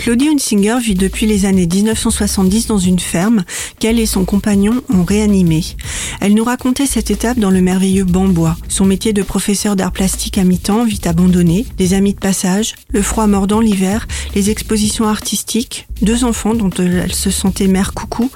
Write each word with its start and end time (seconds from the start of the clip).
Claudie 0.00 0.30
Hunsinger 0.30 0.78
vit 0.82 0.94
depuis 0.94 1.26
les 1.26 1.44
années 1.44 1.66
1970 1.66 2.68
dans 2.68 2.78
une 2.78 2.98
ferme 2.98 3.44
qu'elle 3.78 4.00
et 4.00 4.06
son 4.06 4.24
compagnon 4.24 4.82
ont 4.88 5.04
réanimée. 5.04 5.62
Elle 6.22 6.32
nous 6.32 6.42
racontait 6.42 6.86
cette 6.86 7.10
étape 7.10 7.38
dans 7.38 7.50
le 7.50 7.60
merveilleux 7.60 8.04
Bambois. 8.04 8.56
Son 8.70 8.86
métier 8.86 9.12
de 9.12 9.22
professeur 9.22 9.76
d'art 9.76 9.92
plastique 9.92 10.38
à 10.38 10.44
mi-temps 10.44 10.86
vite 10.86 11.06
abandonné, 11.06 11.66
des 11.76 11.92
amis 11.92 12.14
de 12.14 12.18
passage, 12.18 12.76
le 12.88 13.02
froid 13.02 13.26
mordant 13.26 13.60
l'hiver, 13.60 14.08
les 14.34 14.48
expositions 14.48 15.06
artistiques, 15.06 15.86
deux 16.00 16.24
enfants 16.24 16.54
dont 16.54 16.70
elle 16.78 17.12
se 17.12 17.30
sentait 17.30 17.66
mère 17.66 17.92
coucou, 17.92 18.30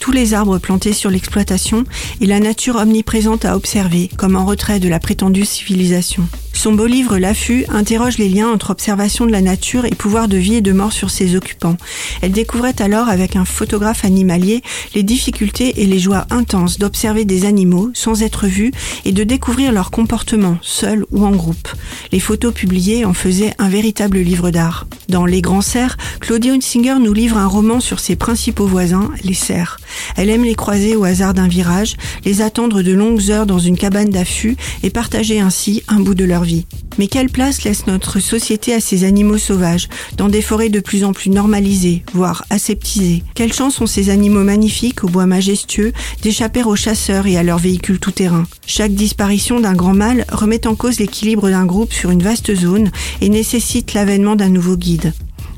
tous 0.00 0.12
les 0.12 0.32
arbres 0.32 0.56
plantés 0.56 0.94
sur 0.94 1.10
l'exploitation 1.10 1.84
et 2.22 2.26
la 2.26 2.40
nature 2.40 2.76
omniprésente 2.76 3.44
à 3.44 3.56
observer, 3.56 4.08
comme 4.16 4.36
en 4.36 4.46
retrait 4.46 4.80
de 4.80 4.88
la 4.88 4.98
prétendue 4.98 5.44
civilisation. 5.44 6.26
Son 6.60 6.72
beau 6.72 6.84
livre 6.84 7.16
L'affût 7.16 7.64
interroge 7.70 8.18
les 8.18 8.28
liens 8.28 8.50
entre 8.50 8.68
observation 8.68 9.24
de 9.24 9.32
la 9.32 9.40
nature 9.40 9.86
et 9.86 9.94
pouvoir 9.94 10.28
de 10.28 10.36
vie 10.36 10.56
et 10.56 10.60
de 10.60 10.72
mort 10.72 10.92
sur 10.92 11.08
ses 11.08 11.34
occupants. 11.34 11.78
Elle 12.20 12.32
découvrait 12.32 12.82
alors 12.82 13.08
avec 13.08 13.34
un 13.34 13.46
photographe 13.46 14.04
animalier 14.04 14.62
les 14.94 15.02
difficultés 15.02 15.80
et 15.80 15.86
les 15.86 15.98
joies 15.98 16.26
intenses 16.28 16.78
d'observer 16.78 17.24
des 17.24 17.46
animaux 17.46 17.88
sans 17.94 18.22
être 18.22 18.46
vus 18.46 18.72
et 19.06 19.12
de 19.12 19.24
découvrir 19.24 19.72
leur 19.72 19.90
comportement, 19.90 20.58
seul 20.60 21.06
ou 21.10 21.24
en 21.24 21.30
groupe. 21.30 21.68
Les 22.12 22.20
photos 22.20 22.52
publiées 22.52 23.06
en 23.06 23.14
faisaient 23.14 23.54
un 23.58 23.70
véritable 23.70 24.18
livre 24.18 24.50
d'art. 24.50 24.86
Dans 25.10 25.26
Les 25.26 25.42
Grands 25.42 25.60
Cerfs, 25.60 25.96
Claudia 26.20 26.52
Hunsinger 26.52 26.94
nous 27.00 27.12
livre 27.12 27.36
un 27.36 27.48
roman 27.48 27.80
sur 27.80 27.98
ses 27.98 28.14
principaux 28.14 28.66
voisins, 28.66 29.10
les 29.24 29.34
cerfs. 29.34 29.80
Elle 30.16 30.30
aime 30.30 30.44
les 30.44 30.54
croiser 30.54 30.94
au 30.94 31.02
hasard 31.02 31.34
d'un 31.34 31.48
virage, 31.48 31.96
les 32.24 32.42
attendre 32.42 32.80
de 32.80 32.92
longues 32.92 33.28
heures 33.28 33.46
dans 33.46 33.58
une 33.58 33.76
cabane 33.76 34.10
d'affût 34.10 34.56
et 34.84 34.90
partager 34.90 35.40
ainsi 35.40 35.82
un 35.88 35.98
bout 35.98 36.14
de 36.14 36.24
leur 36.24 36.44
vie. 36.44 36.64
Mais 37.00 37.08
quelle 37.08 37.30
place 37.30 37.64
laisse 37.64 37.86
notre 37.86 38.20
société 38.20 38.74
à 38.74 38.80
ces 38.80 39.04
animaux 39.04 39.38
sauvages, 39.38 39.88
dans 40.18 40.28
des 40.28 40.42
forêts 40.42 40.68
de 40.68 40.80
plus 40.80 41.02
en 41.02 41.14
plus 41.14 41.30
normalisées, 41.30 42.04
voire 42.12 42.44
aseptisées? 42.50 43.22
Quelle 43.34 43.54
chance 43.54 43.80
ont 43.80 43.86
ces 43.86 44.10
animaux 44.10 44.44
magnifiques, 44.44 45.02
au 45.02 45.08
bois 45.08 45.24
majestueux, 45.24 45.94
d'échapper 46.20 46.62
aux 46.62 46.76
chasseurs 46.76 47.26
et 47.26 47.38
à 47.38 47.42
leurs 47.42 47.56
véhicules 47.56 48.00
tout-terrain? 48.00 48.44
Chaque 48.66 48.92
disparition 48.92 49.60
d'un 49.60 49.72
grand 49.72 49.94
mâle 49.94 50.26
remet 50.30 50.66
en 50.66 50.74
cause 50.74 50.98
l'équilibre 50.98 51.48
d'un 51.48 51.64
groupe 51.64 51.94
sur 51.94 52.10
une 52.10 52.22
vaste 52.22 52.54
zone 52.54 52.90
et 53.22 53.30
nécessite 53.30 53.94
l'avènement 53.94 54.36
d'un 54.36 54.50
nouveau 54.50 54.76
guide. 54.76 55.14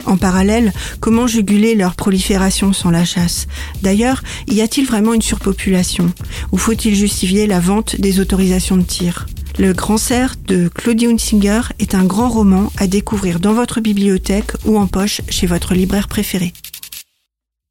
En 0.06 0.19
parallèle, 0.19 0.73
comment 1.01 1.27
juguler 1.27 1.75
leur 1.75 1.97
prolifération 1.97 2.73
sans 2.73 2.91
la 2.91 3.05
chasse? 3.05 3.49
D'ailleurs, 3.83 4.23
y 4.47 4.61
a-t-il 4.61 4.87
vraiment 4.87 5.12
une 5.12 5.23
surpopulation? 5.23 6.12
Ou 6.53 6.56
faut-il 6.56 6.95
justifier 6.95 7.49
la 7.49 7.59
vente 7.59 8.01
des 8.01 8.21
autorisations 8.21 8.77
de 8.77 8.83
tir? 8.83 9.27
Le 9.58 9.72
Grand 9.72 9.98
Cerf 9.98 10.36
de 10.47 10.69
Claudie 10.69 11.06
Hunsinger 11.06 11.62
est 11.78 11.95
un 11.95 12.05
grand 12.05 12.28
roman 12.28 12.72
à 12.78 12.86
découvrir 12.86 13.41
dans 13.41 13.53
votre 13.53 13.81
bibliothèque 13.81 14.53
ou 14.64 14.78
en 14.78 14.86
poche 14.86 15.20
chez 15.28 15.47
votre 15.47 15.75
libraire 15.75 16.09
préféré. 16.09 16.53